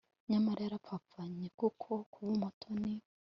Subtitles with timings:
[0.29, 2.93] nyamara yaragapfanye, kuko kuba umutoni